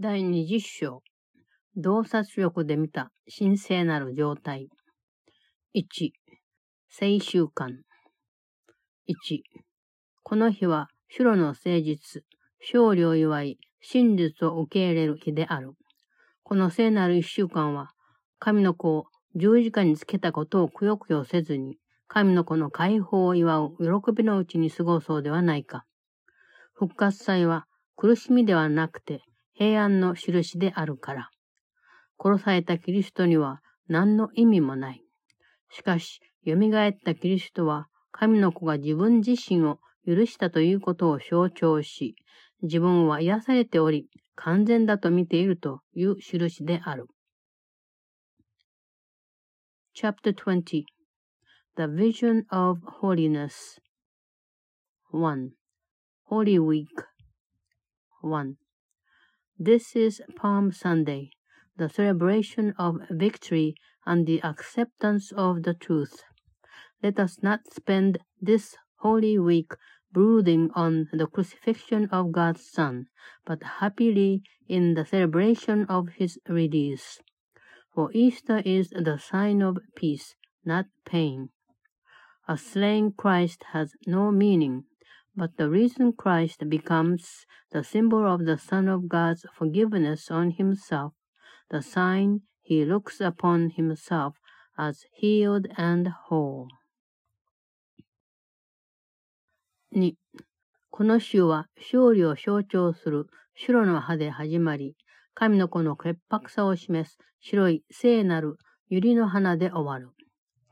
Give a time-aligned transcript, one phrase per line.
[0.00, 1.02] 第二十章。
[1.76, 4.68] 洞察力で見た神聖なる状態。
[5.74, 6.12] 1、
[6.88, 7.66] 聖習慣。
[9.08, 9.40] 1、
[10.22, 12.22] この日は、主路の誠実、
[12.60, 15.72] 勝利を祝い、真実を受け入れる日である。
[16.44, 17.90] この聖なる一週間は、
[18.38, 21.76] 神の子を十字架につけたことをくよくよせずに、
[22.06, 25.86] 神の子の解放を祝う喜びのうちに過ごそうではないか。
[26.74, 29.22] 復活祭は苦しみではなくて
[29.58, 31.30] 平安の印であるから。
[32.16, 35.02] 殺されたキリストには何の意味もない。
[35.70, 42.14] しかし、蘇ったキリストは神の子が自分自身を許したということを象徴し、
[42.62, 47.06] 自分は癒されており、完全だと見ているという印である。
[49.92, 50.84] Chapter 20
[51.76, 53.80] The Vision of Holiness
[55.12, 55.50] 1.
[56.30, 56.86] Holy Week
[58.22, 58.67] 1.
[59.60, 61.32] This is Palm Sunday,
[61.76, 63.74] the celebration of victory
[64.06, 66.22] and the acceptance of the truth.
[67.02, 69.72] Let us not spend this Holy Week
[70.12, 73.08] brooding on the crucifixion of God's Son,
[73.44, 77.18] but happily in the celebration of his release.
[77.92, 81.48] For Easter is the sign of peace, not pain.
[82.46, 84.84] A slain Christ has no meaning,
[85.38, 91.12] but the risen Christ becomes the symbol of the Son of God's forgiveness on himself,
[91.70, 94.34] the sign he looks upon himself
[94.76, 96.66] as healed and whole.
[99.94, 100.14] 2.
[100.90, 104.96] この週は勝利を象徴する白の葉で始まり、
[105.34, 108.56] 神の子の潔白さを示す白い聖なる
[108.90, 110.12] 百合の花で終わる。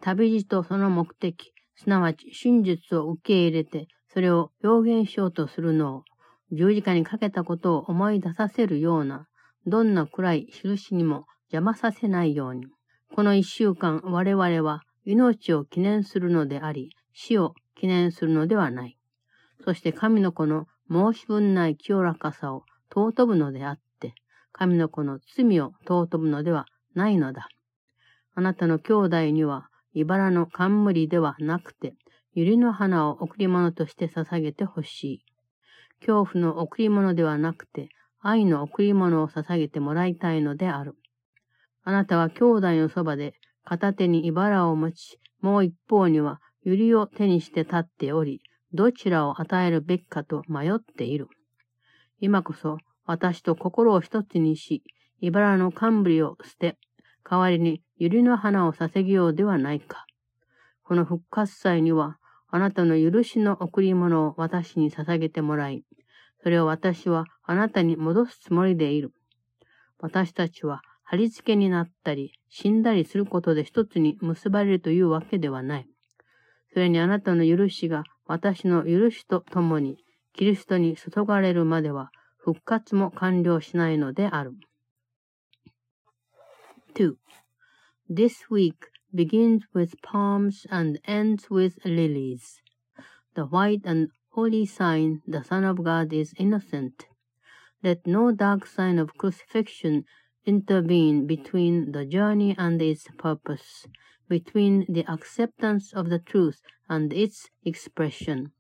[0.01, 6.05] 旅路とその目的、すなわち真実を受け入れて、それを表現しようとするのを、
[6.51, 9.29] 十字架にかけたことを思い出させるような、
[9.67, 12.65] どんな暗い印にも邪魔させないように。
[13.15, 18.97] この一週間、我々は命を記念するのであり、死を記念するのではない。
[19.63, 24.15] そして神の子の申し分ない清らかさを尊ぶのであって、
[24.53, 27.51] 神の子の罪を尊ぶのではないのだ。
[28.35, 31.93] あなたの兄弟には茨の冠ではなくて、
[32.37, 35.25] 百合の花を贈り物として捧げてほしい。
[36.01, 37.89] 恐怖の贈り物ではなくて、
[38.21, 40.97] 愛の贈り物を捧げてもらいたいのである。
[41.83, 43.33] あなたは兄弟のそばで
[43.65, 48.43] 片手に茨を持ち、もう一方には百合を手にして立っており、
[48.75, 51.29] どちらを与えるべきかと迷っている。
[52.21, 52.77] 今こそ
[53.07, 54.83] 私と心を一つにし、
[55.21, 56.77] 茨の冠を捨て、
[57.29, 60.05] 代わりに百合の花を捧げようではないか。
[60.83, 62.19] この復活祭には、
[62.57, 65.85] あなたの許しの贈り物を私に捧げてもらい、
[66.43, 69.13] それを私はあなたに戻すつもりでいる。
[69.99, 75.87] 私たちは貼り付けになったり、死んだりすることで一つに結ばれるというわけではない。
[76.73, 79.99] それにあなたの許しが私の許しとともに、
[80.33, 84.55] キリストに注がれるまでは復活も完了しないのである。
[86.95, 87.17] 2.
[88.11, 88.77] This week
[89.17, 92.61] begins with palms and ends with lilies.
[93.35, 97.07] The white and holy sign the Son of God is innocent.
[97.83, 100.05] Let no dark sign of crucifixion
[100.45, 103.87] intervene between the journey and its purpose,
[104.29, 108.53] between the acceptance of the truth and its expression.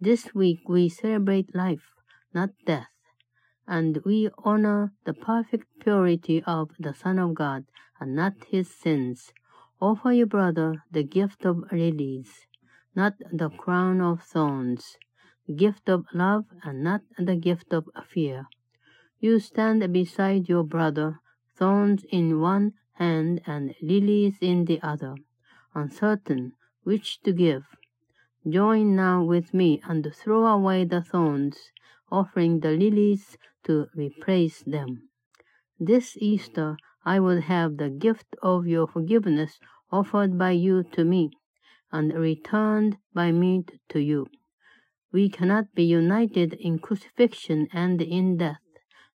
[0.00, 1.94] This week we celebrate life,
[2.34, 2.88] not death
[3.66, 7.64] and we honor the perfect purity of the Son of God
[7.98, 9.32] and not his sins.
[9.80, 12.46] Offer your brother the gift of lilies,
[12.94, 14.96] not the crown of thorns,
[15.46, 18.46] the gift of love and not the gift of fear.
[19.20, 21.20] You stand beside your brother,
[21.56, 25.16] thorns in one hand and lilies in the other,
[25.74, 26.52] uncertain
[26.84, 27.64] which to give.
[28.48, 31.70] Join now with me and throw away the thorns,
[32.10, 35.08] offering the lilies to replace them.
[35.80, 36.76] This Easter
[37.06, 39.58] I will have the gift of your forgiveness
[39.93, 41.31] offered by you to me,
[41.91, 44.27] and returned by me to you.
[45.11, 48.61] We cannot be united in crucifixion and in death,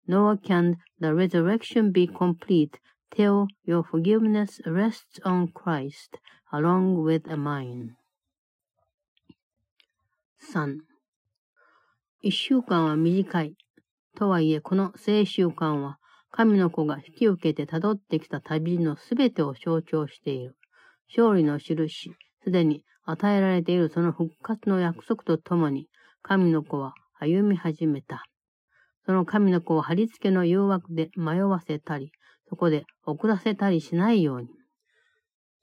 [0.07, 2.81] nor can the resurrection be complete
[3.11, 6.19] till your forgiveness rests on Christ
[6.53, 7.97] along with mine.
[10.39, 10.81] 3.
[12.21, 13.57] 一週間は短い。
[14.17, 15.99] とはいえ、この聖習慣は、
[16.31, 20.57] 神の子が引き受けて辿ってきた旅のすべてを象徴している。
[21.10, 22.12] 勝利の印、
[22.44, 25.88] すでに与えられているその復活の約束とともに、
[26.22, 28.26] 神の子は歩み始めた。
[29.06, 32.12] その神の子を貼り付けの誘惑で迷わせたり、
[32.48, 34.50] そこで遅らせたりしないように。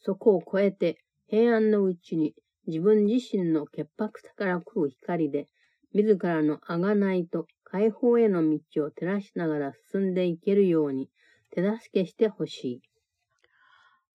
[0.00, 0.98] そこを越えて
[1.28, 2.34] 平安のうちに
[2.66, 5.46] 自分自身の潔白さから来る光で、
[5.93, 11.08] 自らの贖いと解放への道を照らしながら進んでいけるように
[11.52, 12.81] 手助けしてほしい。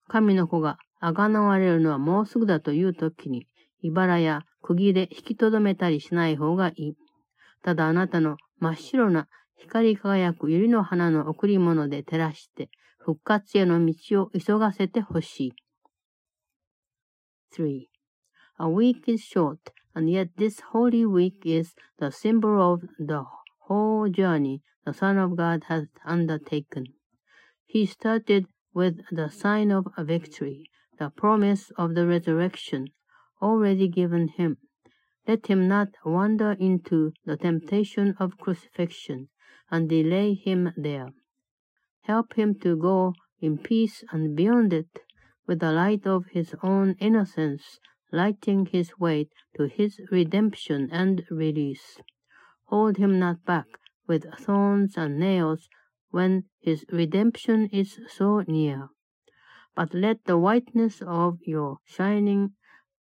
[0.08, 3.46] 神の子が贖われるのはもうすぐだという時に、
[3.80, 6.94] 茨や釘で引きとどめたりしない方がいい。
[7.62, 15.52] ただあなたの真っ白な光り輝く百合の花の贈り物で照らして、復活への道を急がせてほしい。
[17.56, 17.86] 3.
[18.60, 19.58] A week is short,
[19.94, 23.24] and yet this holy week is the symbol of the
[23.68, 26.84] whole journey the Son of God has undertaken.
[27.66, 32.88] He started with the sign of victory, the promise of the resurrection
[33.40, 34.58] already given him.
[35.26, 39.28] Let him not wander into the temptation of crucifixion
[39.70, 41.12] and delay him there.
[42.02, 45.00] Help him to go in peace and beyond it
[45.46, 47.78] with the light of his own innocence
[48.12, 52.00] lighting his way to his redemption and release.
[52.66, 53.66] Hold him not back
[54.06, 55.68] with thorns and nails
[56.10, 58.88] when his redemption is so near.
[59.74, 62.50] But let the whiteness of your shining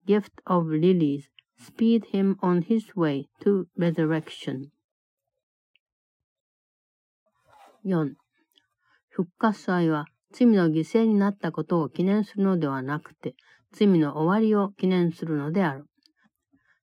[0.05, 4.69] gift of lilies speed him on his way to resurrection.
[7.83, 8.15] 4.
[9.09, 13.35] 復活祭は罪の犠牲になったことを記念するのではなくて、
[13.71, 15.85] 罪の終わりを記念するのである。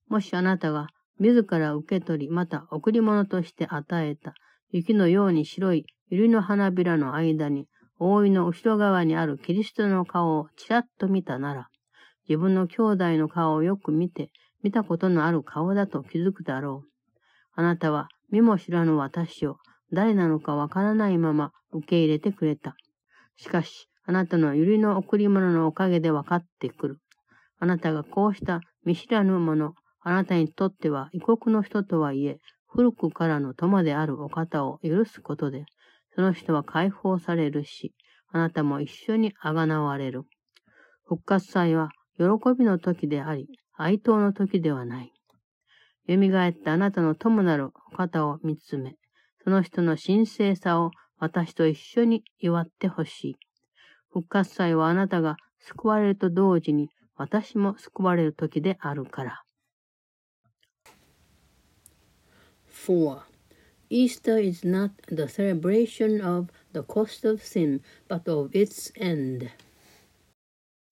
[0.07, 0.87] もしあなたが
[1.19, 4.33] 自ら受け取り、また贈り物として与えた
[4.71, 7.67] 雪のように白い百合の花びらの間に、
[7.99, 11.69] 覆いの後ろ側にあるキリストの顔をちらっと見たなら、
[12.27, 14.31] 自分の兄弟の顔をよく見て、
[14.63, 16.89] 見たことのある顔だと気づくだろう。
[17.55, 19.57] あなたは見も知らぬ私を
[19.93, 22.75] 誰なのかわからないまま受け入れてくれた。
[23.37, 26.99] しかし、あなたの百合の贈り物のおかげで分かってくる。
[27.59, 35.65] あなたがこうした見知らぬもの、あなたにとっては異国の人とはいえ、古くからの友であるお方を許すことで、
[36.15, 37.93] その人は解放されるし、
[38.31, 40.23] あなたも一緒にあがなわれる。
[41.03, 42.23] 復活祭は喜
[42.57, 43.47] びの時であり、
[43.77, 45.11] 哀悼の時ではない。
[46.07, 48.95] 蘇ったあなたの友なるお方を見つめ、
[49.43, 53.35] その人の神聖さを私と一緒に祝ってほしい。
[54.11, 59.41] 復活祭はあなたが救われると同時に私も救われる時であるから。
[62.87, 63.34] 4.
[63.89, 69.51] Easter is not the celebration of the cost of sin, but of its end.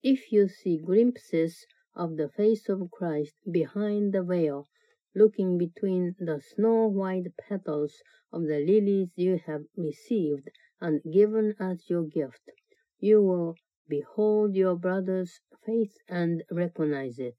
[0.02, 4.68] If you see glimpses of the face of Christ behind the veil,
[5.14, 8.02] looking between the snow white petals
[8.32, 10.50] of the lilies you have received
[10.80, 12.50] and given as your gift,
[12.98, 13.56] you will
[13.88, 17.36] behold your brother's face and recognize it.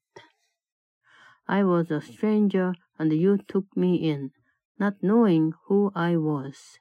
[1.48, 4.32] I was a stranger, and you took me in,
[4.78, 6.78] not knowing who I was.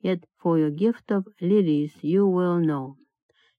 [0.00, 2.96] Yet for your gift of lilies you will know.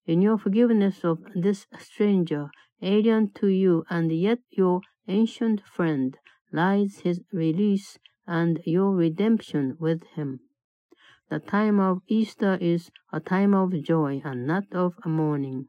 [0.06, 2.50] In your forgiveness of this stranger,
[2.82, 6.18] alien to you and yet your ancient friend,
[6.52, 7.98] lies his release
[8.28, 10.40] and your redemption with him.
[11.30, 15.68] The time of Easter is a time of joy and not of mourning.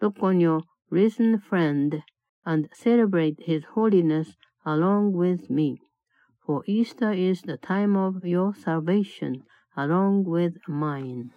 [0.00, 2.02] Look on your risen friend
[2.44, 5.80] and celebrate his holiness along with me.
[6.46, 9.44] For Easter is the time of your salvation
[9.76, 11.32] along with mine.